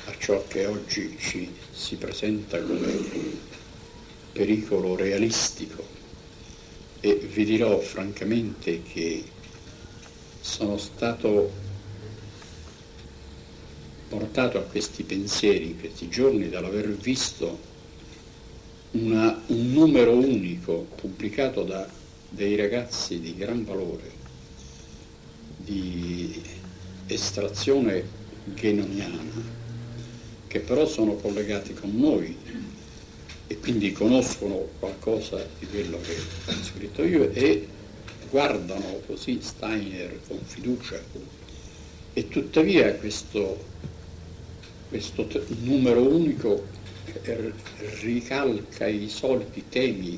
[0.05, 2.97] a ciò che oggi ci si presenta come
[4.31, 5.87] pericolo realistico.
[6.99, 9.23] E vi dirò francamente che
[10.51, 11.49] sono stato
[14.09, 17.57] portato a questi pensieri in questi giorni dall'aver visto
[18.91, 21.87] una, un numero unico pubblicato da
[22.27, 24.11] dei ragazzi di gran valore
[25.55, 26.43] di
[27.07, 28.03] estrazione
[28.43, 29.41] genoniana
[30.49, 32.35] che però sono collegati con noi
[33.47, 37.67] e quindi conoscono qualcosa di quello che ho scritto io e
[38.31, 40.99] guardano così Steiner con fiducia
[42.13, 43.61] e tuttavia questo,
[44.87, 45.27] questo
[45.59, 46.65] numero unico
[48.01, 50.17] ricalca i soliti temi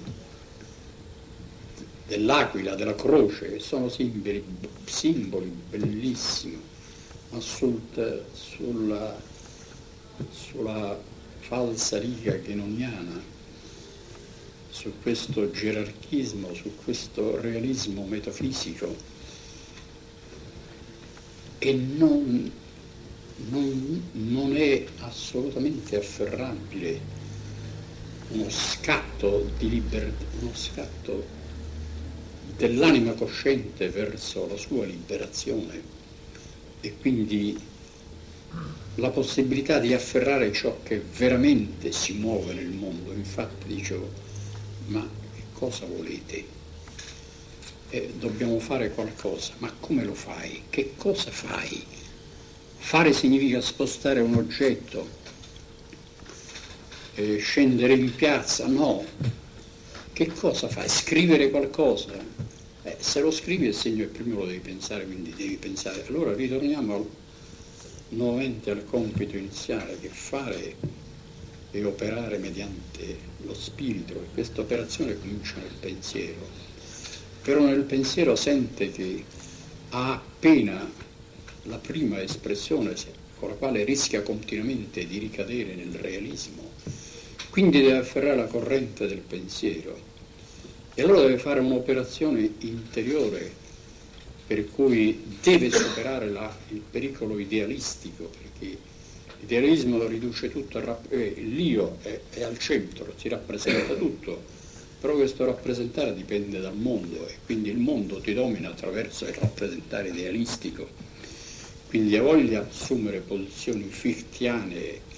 [2.08, 4.44] dell'aquila, della croce, sono simboli,
[4.86, 6.62] simboli bellissimi,
[7.30, 7.82] ma sul,
[8.32, 9.20] sulla,
[10.30, 11.00] sulla
[11.40, 13.22] falsa riga genoniana,
[14.74, 18.96] su questo gerarchismo, su questo realismo metafisico
[21.60, 22.52] e non,
[23.50, 27.00] non, non è assolutamente afferrabile
[28.30, 31.24] uno scatto di libertà, uno scatto
[32.58, 35.82] dell'anima cosciente verso la sua liberazione
[36.82, 37.60] e quindi
[38.96, 43.14] la possibilità di afferrare ciò che veramente si muove nel mondo.
[43.14, 44.23] Infatti dicevo,
[44.88, 46.62] ma che cosa volete?
[47.90, 50.64] Eh, dobbiamo fare qualcosa, ma come lo fai?
[50.70, 51.86] Che cosa fai?
[52.78, 55.08] Fare significa spostare un oggetto,
[57.16, 58.68] eh, scendere in piazza?
[58.68, 59.06] No.
[60.12, 60.90] Che cosa fai?
[60.90, 62.14] Scrivere qualcosa?
[62.84, 66.06] Eh, se lo scrivi il segno è primo lo devi pensare, quindi devi pensare.
[66.08, 67.08] Allora ritorniamo
[68.10, 70.76] nuovamente al compito iniziale che fare
[71.76, 76.48] e operare mediante lo spirito e questa operazione comincia nel pensiero.
[77.42, 79.24] Però nel pensiero sente che
[79.90, 80.90] ha appena
[81.64, 82.94] la prima espressione
[83.40, 86.72] con la quale rischia continuamente di ricadere nel realismo,
[87.50, 90.00] quindi deve afferrare la corrente del pensiero
[90.94, 93.52] e allora deve fare un'operazione interiore
[94.46, 98.30] per cui deve superare la, il pericolo idealistico,
[99.44, 104.42] l'idealismo riduce tutto, eh, l'io è, è al centro, si rappresenta tutto,
[105.00, 110.10] però questo rappresentare dipende dal mondo e quindi il mondo ti domina attraverso il rappresentare
[110.10, 111.12] idealistico.
[111.90, 115.12] Quindi ha voglia di assumere posizioni fichtiane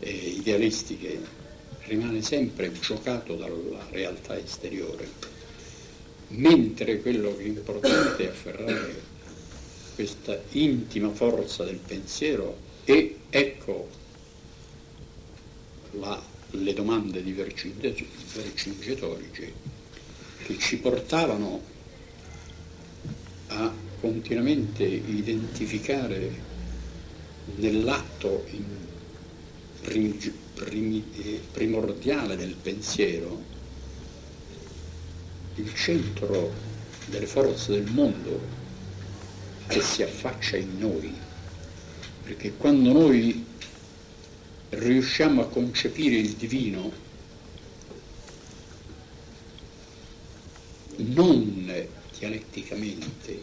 [0.00, 1.38] e idealistiche.
[1.84, 5.08] Rimane sempre giocato dalla realtà esteriore,
[6.28, 9.08] mentre quello che è importante è afferrare
[9.94, 13.88] questa intima forza del pensiero e ecco
[15.92, 19.52] la, le domande di Vercingetorige
[20.44, 21.62] che ci portavano
[23.48, 26.48] a continuamente identificare
[27.56, 28.64] nell'atto in
[31.52, 33.42] primordiale del pensiero,
[35.56, 36.52] il centro
[37.06, 38.40] delle forze del mondo
[39.66, 41.12] che si affaccia in noi,
[42.30, 43.44] perché quando noi
[44.68, 46.92] riusciamo a concepire il divino
[50.94, 53.42] non dialetticamente,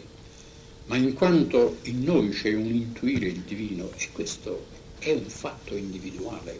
[0.86, 4.68] ma in quanto in noi c'è un intuire il divino e questo
[5.00, 6.58] è un fatto individuale,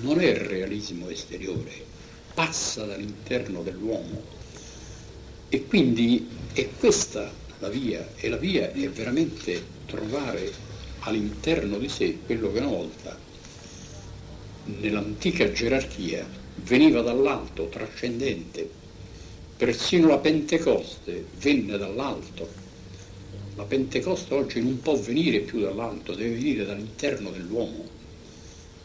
[0.00, 1.72] non è il realismo esteriore,
[2.32, 4.22] passa dall'interno dell'uomo.
[5.50, 10.52] E quindi è questa la via e la via è veramente trovare
[11.00, 13.18] all'interno di sé quello che una volta
[14.64, 16.26] nell'antica gerarchia
[16.56, 18.68] veniva dall'alto, trascendente,
[19.56, 22.66] persino la Pentecoste venne dall'alto.
[23.56, 27.84] La Pentecoste oggi non può venire più dall'alto, deve venire dall'interno dell'uomo,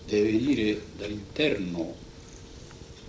[0.05, 1.95] deve venire dall'interno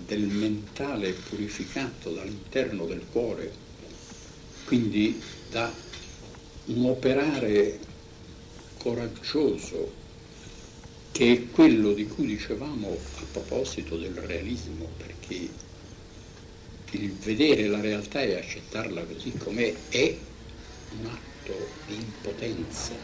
[0.04, 3.52] del mentale purificato, dall'interno del cuore,
[4.66, 5.20] quindi
[5.50, 5.72] da
[6.66, 7.78] un operare
[8.84, 10.02] coraggioso
[11.10, 15.48] che è quello di cui dicevamo a proposito del realismo, perché
[16.90, 20.14] il vedere la realtà e accettarla così com'è è
[20.98, 22.94] un atto di impotenza,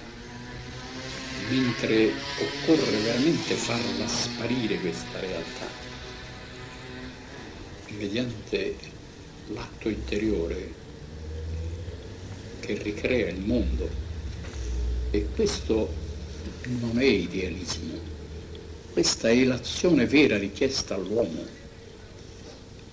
[1.48, 5.70] mentre occorre veramente farla sparire questa realtà
[7.88, 8.76] mediante
[9.46, 10.74] l'atto interiore
[12.60, 14.09] che ricrea il mondo.
[15.10, 15.92] E questo
[16.80, 17.98] non è idealismo,
[18.92, 21.44] questa è l'azione vera richiesta all'uomo,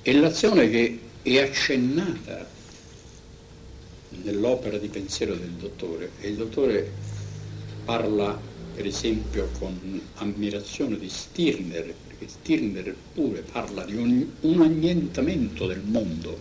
[0.01, 2.47] è l'azione che è accennata
[4.23, 6.11] nell'opera di pensiero del dottore.
[6.19, 6.91] E il dottore
[7.85, 8.39] parla
[8.73, 15.81] per esempio con ammirazione di Stirner, perché Stirner pure parla di un, un annientamento del
[15.83, 16.37] mondo.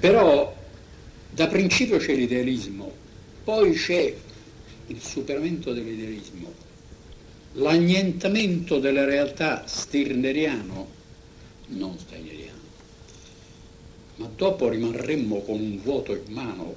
[0.00, 0.56] Però
[1.30, 3.06] da principio c'è l'idealismo,
[3.48, 4.14] poi c'è
[4.88, 6.52] il superamento dell'idealismo,
[7.52, 10.86] l'annientamento della realtà stirneriano,
[11.68, 12.60] non steineriano,
[14.16, 16.74] ma dopo rimarremmo con un vuoto in mano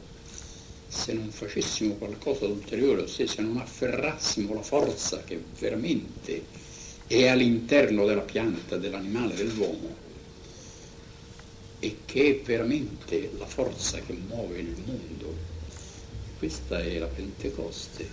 [0.88, 6.45] se non facessimo qualcosa d'ulteriore, ossia se non afferrassimo la forza che veramente
[7.05, 9.93] è all'interno della pianta, dell'animale, dell'uomo,
[11.80, 15.49] e che è veramente la forza che muove il mondo
[16.41, 18.09] questa è la Pentecoste,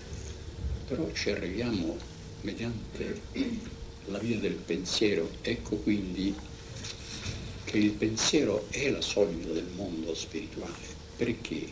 [0.87, 1.97] però ci arriviamo
[2.43, 3.23] mediante
[4.05, 5.31] la via del pensiero.
[5.41, 6.35] Ecco quindi
[7.65, 10.75] che il pensiero è la soglia del mondo spirituale.
[11.17, 11.69] Perché?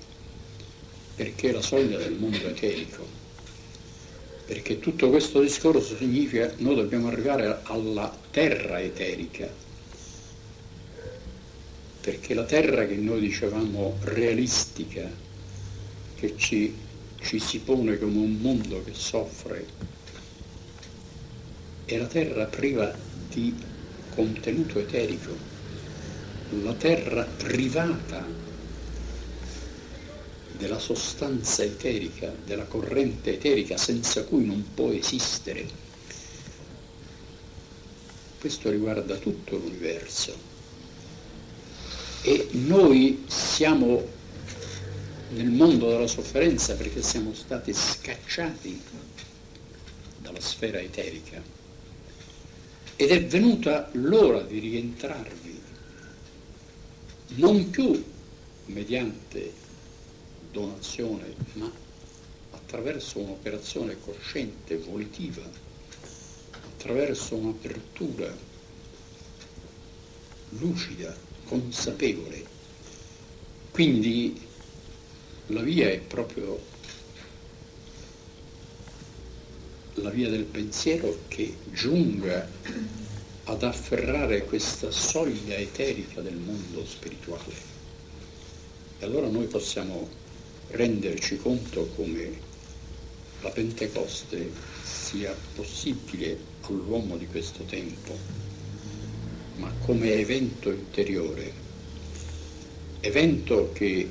[1.14, 3.06] Perché è la soglia del mondo eterico.
[4.46, 9.46] Perché tutto questo discorso significa che noi dobbiamo arrivare alla terra eterica.
[12.00, 15.24] Perché la terra che noi dicevamo realistica,
[16.16, 16.74] che ci,
[17.20, 19.66] ci si pone come un mondo che soffre
[21.84, 22.92] è la terra priva
[23.28, 23.54] di
[24.14, 25.36] contenuto eterico,
[26.62, 28.26] la terra privata
[30.56, 35.84] della sostanza eterica, della corrente eterica senza cui non può esistere.
[38.40, 40.54] Questo riguarda tutto l'universo
[42.22, 44.14] e noi siamo
[45.30, 48.80] nel mondo della sofferenza perché siamo stati scacciati
[50.18, 51.42] dalla sfera eterica
[52.96, 55.60] ed è venuta l'ora di rientrarvi,
[57.36, 58.02] non più
[58.66, 59.52] mediante
[60.50, 61.70] donazione, ma
[62.52, 65.42] attraverso un'operazione cosciente, volitiva,
[66.52, 68.34] attraverso un'apertura
[70.50, 71.14] lucida,
[71.44, 72.44] consapevole.
[73.72, 74.40] Quindi
[75.48, 76.60] la via è proprio
[79.94, 82.48] la via del pensiero che giunga
[83.44, 87.74] ad afferrare questa soglia eterica del mondo spirituale.
[88.98, 90.08] E allora noi possiamo
[90.68, 92.54] renderci conto come
[93.40, 94.50] la Pentecoste
[94.82, 98.18] sia possibile all'uomo di questo tempo,
[99.56, 101.52] ma come evento interiore,
[103.00, 104.10] evento che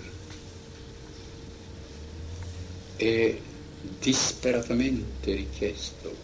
[2.95, 3.37] è
[3.99, 6.15] disperatamente richiesto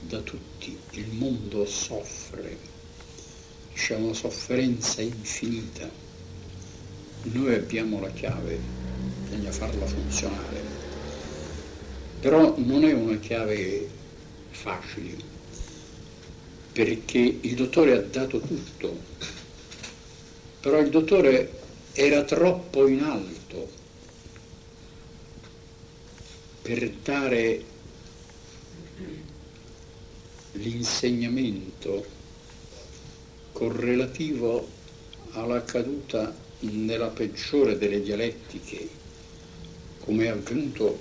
[0.00, 0.76] da tutti.
[0.92, 2.56] Il mondo soffre,
[3.74, 5.88] c'è una sofferenza infinita.
[7.22, 8.60] Noi abbiamo la chiave,
[9.22, 10.76] bisogna farla funzionare.
[12.20, 13.88] Però non è una chiave
[14.50, 15.16] facile,
[16.72, 18.96] perché il dottore ha dato tutto,
[20.60, 21.52] però il dottore
[21.92, 23.77] era troppo in alto
[26.68, 27.64] per dare
[30.52, 32.04] l'insegnamento
[33.52, 34.68] correlativo
[35.30, 38.86] alla caduta nella peggiore delle dialettiche,
[40.00, 40.98] come è avvenuto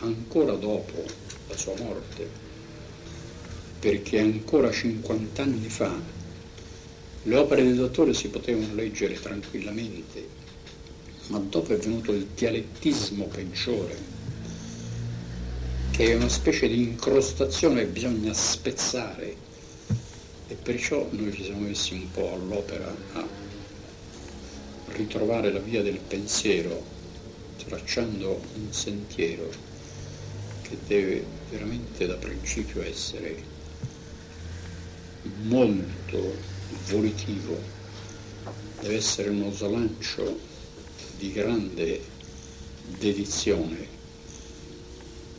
[0.00, 1.02] ancora dopo
[1.48, 2.28] la sua morte,
[3.78, 5.98] perché ancora 50 anni fa
[7.22, 10.28] le opere del dottore si potevano leggere tranquillamente,
[11.28, 14.17] ma dopo è venuto il dialettismo peggiore
[15.98, 19.34] che è una specie di incrostazione che bisogna spezzare.
[20.46, 23.26] E perciò noi ci siamo messi un po' all'opera a
[24.92, 26.84] ritrovare la via del pensiero,
[27.66, 29.50] tracciando un sentiero
[30.62, 33.42] che deve veramente da principio essere
[35.42, 36.36] molto
[36.90, 37.60] volitivo,
[38.82, 40.38] deve essere uno slancio
[41.16, 42.00] di grande
[43.00, 43.97] dedizione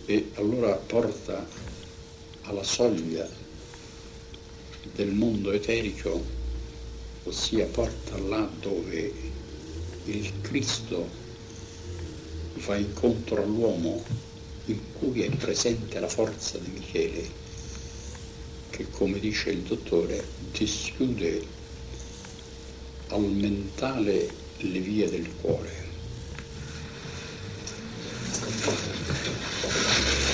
[0.09, 1.47] e allora porta
[2.41, 3.29] alla soglia
[4.95, 6.25] del mondo eterico,
[7.25, 9.13] ossia porta là dove
[10.05, 11.07] il Cristo
[12.55, 14.03] fa incontro all'uomo
[14.65, 17.29] in cui è presente la forza di Michele
[18.71, 21.45] che come dice il dottore dischiude
[23.09, 25.79] al mentale le vie del cuore.
[29.71, 30.28] Thank you.